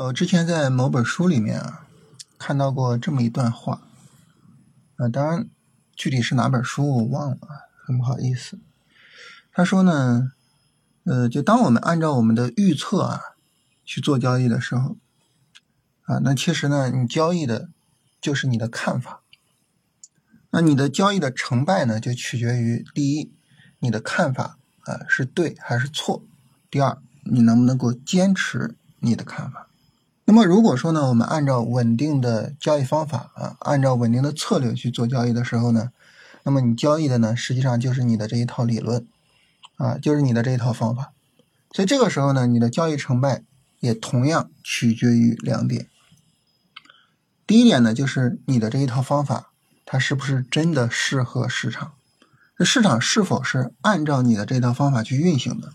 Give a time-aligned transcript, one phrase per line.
[0.00, 1.86] 呃，之前在某本书里面啊，
[2.38, 3.82] 看到过这么一段话，
[4.96, 5.46] 啊，当然
[5.94, 7.38] 具体是哪本书我忘了，
[7.84, 8.58] 很不好意思。
[9.52, 10.32] 他说呢，
[11.04, 13.20] 呃，就当我们按照我们的预测啊
[13.84, 14.96] 去做交易的时候，
[16.04, 17.68] 啊，那其实呢，你交易的
[18.22, 19.20] 就是你的看法，
[20.48, 23.30] 那你的交易的成败呢，就取决于第一，
[23.80, 26.22] 你的看法啊是对还是错；
[26.70, 29.66] 第二，你能不能够坚持你的看法。
[30.30, 35.90] 那么如果说呢，我们按照稳定的交易方法啊，按照稳定的策略去做交易的时候呢，
[36.44, 39.08] 那么你交易的呢，实际上就是你的这一套理论
[39.74, 41.12] 啊，就是你的这一套方法。
[41.72, 43.42] 所以这个时候呢，你的交易成败
[43.80, 45.88] 也同样取决于两点。
[47.44, 49.50] 第一点呢，就是你的这一套方法，
[49.84, 51.94] 它是不是真的适合市场？
[52.56, 55.72] 这市场是否是按照你的这套方法去运行的？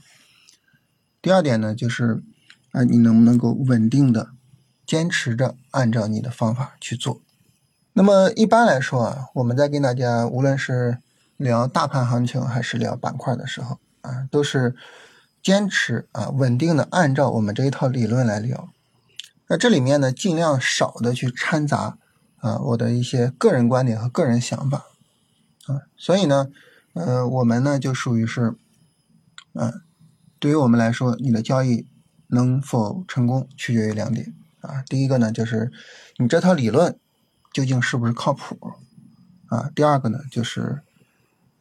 [1.22, 2.24] 第二点呢，就是
[2.72, 4.30] 啊，你能不能够稳定的？
[4.86, 7.22] 坚持着按照你的方法去做。
[7.94, 10.98] 那么一般来说啊，我们在跟大家无论是
[11.38, 14.76] 聊大盘行情还是聊板块的时候啊，都是
[15.42, 18.70] 坚持啊稳定的按照我们这一套理论来聊。
[19.48, 21.98] 那这里面呢，尽量少的去掺杂
[22.38, 24.86] 啊我的一些个人观点和个人想法
[25.68, 25.82] 啊。
[25.96, 26.50] 所以呢，
[26.94, 28.56] 呃，我们呢就属于是，
[29.54, 29.82] 嗯，
[30.40, 31.88] 对于我们来说，你的交易
[32.28, 34.34] 能否成功取决于两点。
[34.66, 35.72] 啊，第一个呢，就是
[36.18, 36.98] 你这套理论
[37.54, 38.58] 究竟是不是靠谱
[39.48, 39.70] 啊？
[39.76, 40.82] 第二个呢，就是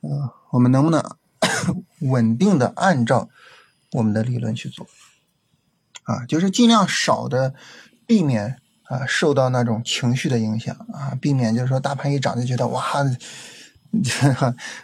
[0.00, 1.02] 呃，我们能不能
[2.10, 3.28] 稳定的按照
[3.92, 4.86] 我们的理论去做
[6.04, 6.26] 啊？
[6.26, 7.54] 就是尽量少的
[8.06, 12.82] 避免啊受到那种情绪的影响啊，避免就是说大盘一涨就觉得哇，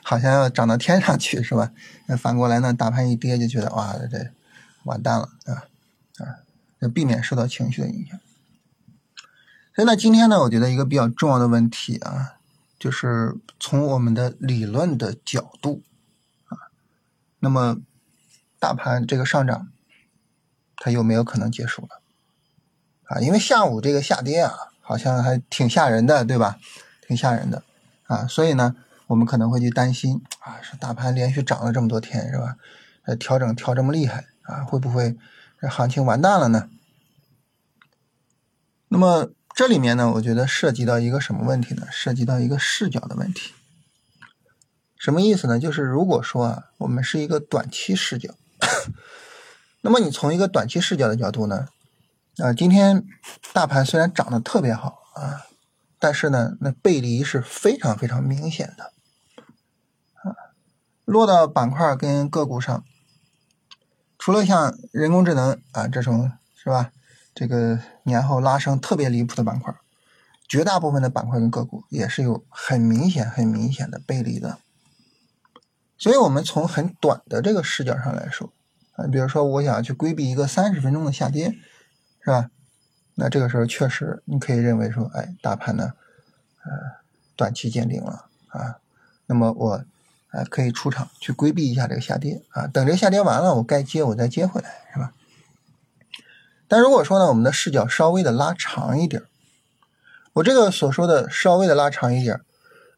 [0.02, 1.72] 好像要涨到天上去是吧？
[2.06, 4.30] 那反过来呢，大盘一跌就觉得哇，这
[4.84, 5.64] 完蛋了啊！
[6.88, 8.18] 避免受到情绪的影响。
[9.74, 12.34] 所以呢，今天呢，我觉得一个比较重要的问题啊，
[12.78, 15.82] 就是从我们的理论的角度
[16.48, 16.68] 啊，
[17.38, 17.78] 那么
[18.58, 19.68] 大盘这个上涨，
[20.76, 22.00] 它有没有可能结束了
[23.04, 23.20] 啊？
[23.20, 24.52] 因为下午这个下跌啊，
[24.82, 26.58] 好像还挺吓人的，对吧？
[27.06, 27.62] 挺吓人的
[28.04, 28.26] 啊。
[28.26, 28.74] 所以呢，
[29.06, 32.56] 我们可能会去担心啊，是大盘连续涨了这么多天，是吧？
[33.04, 35.16] 呃，调整调这么厉害啊，会不会？
[35.60, 36.70] 这行情完蛋了呢？
[38.88, 41.86] 那么这里面呢，我觉得涉及到一个什么问题呢？
[41.92, 43.52] 涉及到一个视角的问题。
[44.96, 45.58] 什么意思呢？
[45.58, 48.34] 就是如果说啊，我们是一个短期视角，
[49.82, 51.68] 那么你从一个短期视角的角度呢，
[52.38, 53.06] 啊，今天
[53.52, 55.46] 大盘虽然涨得特别好啊，
[55.98, 58.92] 但是呢，那背离是非常非常明显的
[60.22, 60.56] 啊，
[61.04, 62.82] 落到板块跟个股上。
[64.22, 66.92] 除了像人工智能啊这种是吧，
[67.34, 69.74] 这个年后拉升特别离谱的板块，
[70.46, 74.58] 绝大部分的板块跟个股也是有很明显、很明显的背离的。
[75.96, 78.52] 所以，我们从很短的这个视角上来说
[78.96, 81.54] 啊，比如说我想去规避一个三十分钟的下跌，
[82.22, 82.50] 是吧？
[83.14, 85.94] 那这个时候确实你可以认为说，哎，大盘呢，
[86.64, 86.70] 呃，
[87.36, 88.80] 短期见顶了啊，
[89.24, 89.84] 那么我。
[90.30, 95.12] 啊，可以出场去规避一下这个下跌啊，等这个下跌完了，我该接我再接回来，是吧？
[96.68, 99.24] 但如果说呢，我们的视角稍微的拉长一点
[100.34, 102.40] 我这个所说的稍微的拉长一点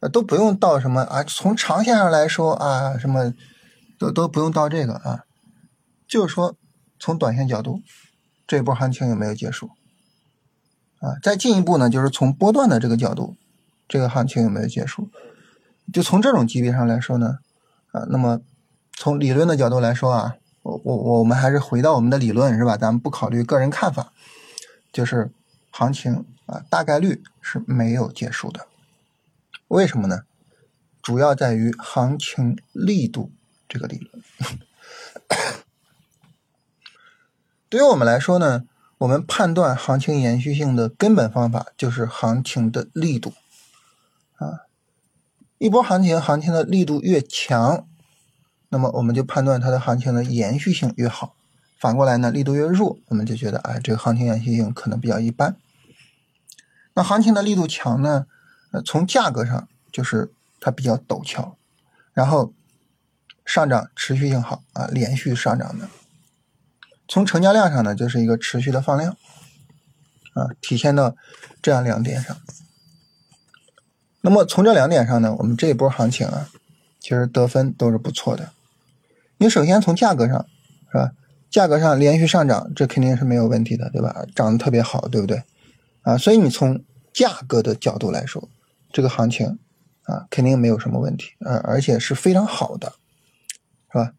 [0.00, 3.32] 呃，都不用到什么啊，从长线上来说啊，什么
[3.98, 5.24] 都都不用到这个啊，
[6.06, 6.54] 就是说
[6.98, 7.80] 从短线角度，
[8.46, 9.70] 这波行情有没有结束
[11.00, 11.16] 啊？
[11.22, 13.36] 再进一步呢，就是从波段的这个角度，
[13.88, 15.08] 这个行情有没有结束？
[15.92, 17.38] 就从这种级别上来说呢，
[17.92, 18.40] 啊，那么
[18.92, 22.76] 从理论的角度来说啊，我我我们还是回到我们的理论是吧？
[22.76, 24.12] 咱们不考虑个人看法，
[24.92, 25.30] 就是
[25.70, 28.66] 行情啊，大概率是没有结束的。
[29.68, 30.22] 为什么呢？
[31.02, 33.32] 主要在于行情力度
[33.68, 34.22] 这个理论。
[37.68, 38.64] 对于我们来说呢，
[38.98, 43.32] 我们判断行情延续性的根本方法就是行情的力度
[44.36, 44.68] 啊。
[45.62, 47.86] 一波行情，行情的力度越强，
[48.70, 51.36] 那么我们就判断它的行情的延续性越好。
[51.78, 55.56] 反过来呢，力度越弱，我们就觉得，哎，这个行情延续性可能比较一般。
[56.94, 58.26] 那行情的力度强呢，
[58.72, 61.56] 呃，从价格上就是它比较陡峭，
[62.12, 62.52] 然后
[63.46, 65.88] 上涨持续性好啊，连续上涨的。
[67.06, 69.16] 从成交量上呢，就是一个持续的放量
[70.34, 71.14] 啊，体现到
[71.62, 72.36] 这样两点上。
[74.22, 76.48] 那么从这两点上呢，我们这一波行情啊，
[77.00, 78.50] 其实得分都是不错的。
[79.38, 80.46] 你首先从价格上，
[80.90, 81.12] 是吧？
[81.50, 84.24] 价格上连续上涨，这肯定是没有问题的，对吧？
[84.34, 85.42] 涨得特别好，对不对？
[86.02, 86.82] 啊，所以你从
[87.12, 88.48] 价格的角度来说，
[88.92, 89.58] 这个行情
[90.04, 92.92] 啊，肯定没有什么问题，啊而且是非常好的，
[93.92, 94.12] 是吧？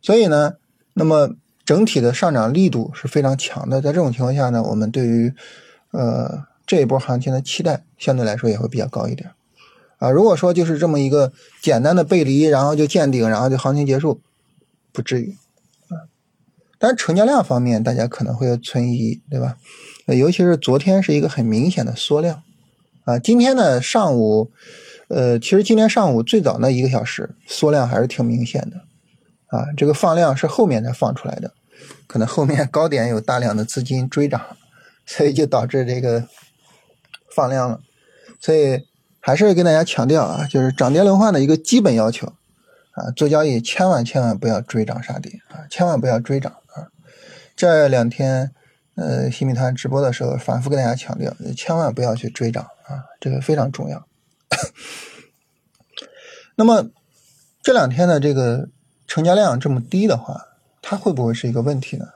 [0.00, 0.54] 所以呢，
[0.94, 5.34] 那么整体的上涨力度是非常强的，在这种情况下呢，我们对于
[5.90, 9.30] 呃这一波行情的期待相对来说也会比较高一点。
[9.98, 14.20] 啊，如果说就是这么一个简单的背离，然后就见顶，然后就行情结束，
[14.92, 15.36] 不至于
[15.88, 16.10] 啊。
[16.76, 19.56] 但是成交量方面，大家可能会存疑，对吧？
[20.06, 22.42] 尤其是昨天是一个很明显的缩量
[23.04, 23.16] 啊。
[23.16, 24.50] 今天呢上午，
[25.06, 28.78] 呃，其实今天上午最早那一个小时缩量还是挺明显的
[29.56, 29.66] 啊。
[29.76, 31.52] 这个放量是后面才放出来的，
[32.08, 34.40] 可能后面高点有大量的资金追涨，
[35.06, 36.26] 所以就导致这个
[37.34, 37.80] 放量了，
[38.40, 38.86] 所以。
[39.24, 42.26] 还是跟大家强调啊，就是涨跌轮换的一个基本要求
[42.90, 46.90] 啊，做交易千万千万不要追涨杀跌啊，千万不要追涨啊。
[47.54, 48.50] 这两天
[48.96, 54.04] 呃新米团直播的时候，反复跟大家强调，千万不要去追涨啊，这个非常重要。
[56.58, 56.90] 那么
[57.62, 58.70] 这两天的这个
[59.06, 60.48] 成交量这么低的话，
[60.82, 62.08] 它会不会是一个问题呢？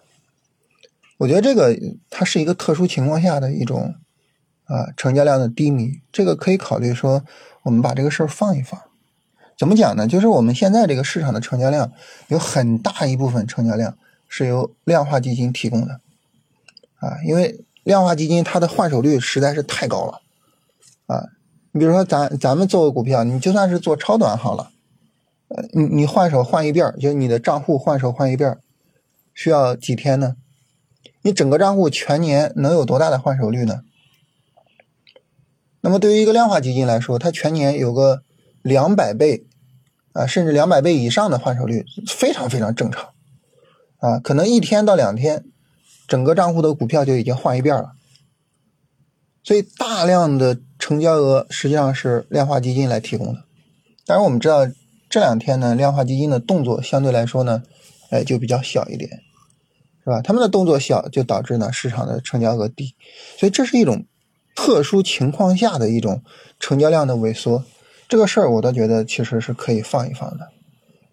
[1.18, 1.72] 我觉得这个
[2.10, 3.94] 它是一个特殊情况下的一种。
[4.66, 7.24] 啊，成交量的低迷，这个可以考虑说，
[7.62, 8.80] 我们把这个事儿放一放。
[9.56, 10.06] 怎么讲呢？
[10.06, 11.90] 就是我们现在这个市场的成交量，
[12.28, 13.96] 有很大一部分成交量
[14.28, 16.00] 是由量化基金提供的。
[16.98, 20.20] 啊，因为量化基金它的换手率实在是太高了。
[21.06, 21.28] 啊，
[21.72, 24.70] 你比如说咱咱们做个股票，你就算是做超短好了，
[25.48, 28.58] 呃，你你换手换一遍，就你的账户换手换一遍，
[29.32, 30.36] 需要几天呢？
[31.22, 33.82] 你整个账户全年能有多大的换手率呢？
[35.86, 38.24] 那么对于一个量化基金来说，它全年有个
[38.60, 39.46] 两百倍
[40.14, 43.10] 啊，甚至两百倍以上的换手率，非常非常正常
[43.98, 44.18] 啊。
[44.18, 45.44] 可能一天到两天，
[46.08, 47.92] 整个账户的股票就已经换一遍了。
[49.44, 53.44] 所以大量的成交额实际上是量化基金来提供的。
[54.04, 54.66] 当然我们知道
[55.08, 57.62] 这两天呢，量化基金的动作相对来说呢，
[58.10, 59.08] 哎就比较小一点，
[60.02, 60.20] 是吧？
[60.20, 62.96] 他们的动作小，就导致呢市场的成交额低，
[63.38, 64.04] 所以这是一种。
[64.56, 66.22] 特殊情况下的一种
[66.58, 67.62] 成交量的萎缩，
[68.08, 70.48] 这个事儿我倒觉得其实是可以放一放的，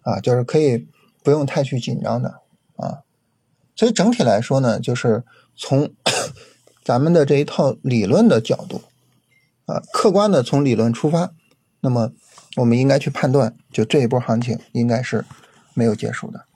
[0.02, 0.88] 啊，就是可以
[1.22, 2.40] 不用太去紧张的
[2.76, 3.00] 啊。
[3.76, 5.22] 所以整体来说呢，就是
[5.54, 5.92] 从
[6.82, 8.80] 咱们的这一套理论的角度，
[9.66, 11.32] 啊，客观的从理论出发，
[11.80, 12.12] 那么
[12.56, 15.24] 我们应该去判断，就这一波行情应该是
[15.74, 16.46] 没有结束的。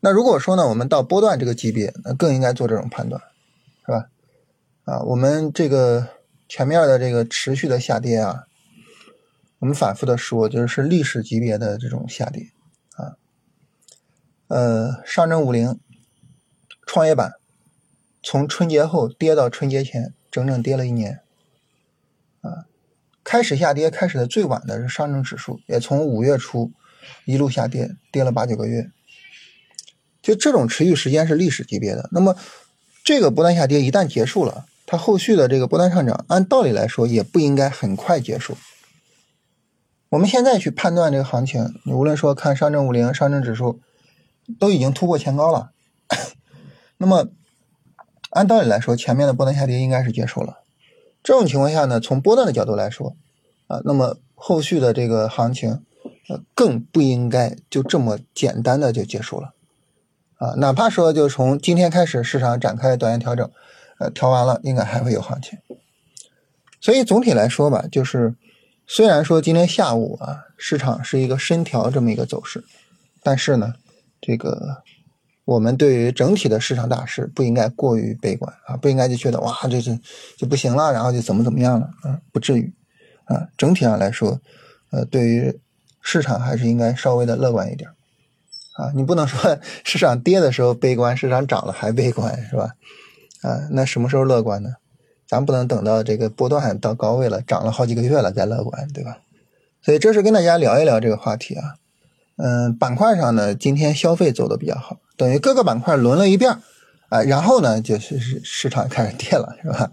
[0.00, 3.22] 那如果说呢，我们到波段这个级别，那更应该做这种判断，
[3.86, 4.08] 是吧？
[4.84, 6.08] 啊，我们这个
[6.48, 8.46] 前面的这个持续的下跌啊，
[9.60, 12.50] 我们反复的说，就是历史级别的这种下跌
[12.96, 13.14] 啊。
[14.48, 15.78] 呃，上证五零、
[16.84, 17.34] 创业板
[18.22, 21.20] 从春节后跌到春节前，整整跌了一年
[22.40, 22.66] 啊。
[23.22, 26.72] 开始下跌开始的最晚的是上证指数，也从五月初
[27.24, 28.90] 一路下跌，跌了八九个月。
[30.20, 32.08] 就这种持续时间是历史级别的。
[32.10, 32.36] 那么
[33.04, 34.66] 这个不断下跌一旦结束了。
[34.92, 38.58] 它后续的这个波段上涨，按道理来说也不应该很快结束。
[40.10, 43.80] 我们现在去判断这个行情，你无论说看上证五零、上证指数，
[44.58, 45.70] 都已经突破前高了。
[46.98, 47.28] 那么
[48.32, 50.58] 按道理来说，前面的波段下跌应该是结束了。
[51.22, 53.16] 这种情况下呢，从波段的角度来说，
[53.68, 55.82] 啊，那么后续的这个行情，
[56.28, 59.54] 呃，更不应该就这么简单的就结束了。
[60.36, 63.50] 啊，哪怕说就从今天开始市场展开短线调整。
[64.02, 65.58] 呃，调完了应该还会有行情，
[66.80, 68.34] 所以总体来说吧，就是
[68.86, 72.64] 虽然说今天下午啊，市场是一个深调这么一个走势，
[73.22, 73.74] 但是呢，
[74.20, 74.82] 这个
[75.44, 79.96] 我们对于整体的市场大势不应该过于悲观啊，不应该就觉得哇，这这
[80.36, 82.72] 就不行了，然后就怎么怎么样了啊，不至于。
[83.26, 84.40] 啊，整体上来说，
[84.90, 85.60] 呃，对于
[86.02, 87.88] 市场还是应该稍微的乐观一点
[88.74, 92.74] 啊，你不能说 市场跌的时候悲观，市场涨了还悲观是吧？
[93.42, 94.70] 啊，那什么时候乐观呢？
[95.28, 99.18] 咱不能等到这个波段到高位了，涨了好几个月了再乐观，对吧？
[99.80, 101.76] 所以这是跟大家聊一聊这个话题啊。
[102.36, 106.58] 嗯，板块上呢，今天消费走的比较好，等于各个板块轮了一遍
[107.08, 109.90] 啊，然后呢，就是市场开始跌了，是吧？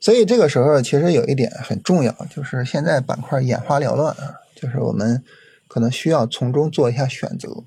[0.00, 5.22] 所以这个时候其实有一点很重要，就是现在板块眼花缭乱啊，就是我们
[5.68, 7.64] 可能需要从中做一下选择，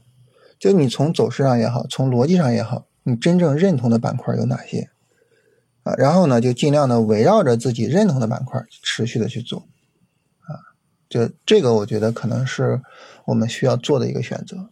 [0.60, 2.86] 就你从走势上也好，从逻辑上也好。
[3.08, 4.90] 你真正认同的板块有哪些
[5.84, 5.94] 啊？
[5.96, 9.60] 然后呢，就尽量的围绕着自己认同的板块持续的去做
[10.42, 10.76] 啊。
[11.08, 12.82] 就这个，我觉得可能是
[13.24, 14.72] 我们需要做的一个选择。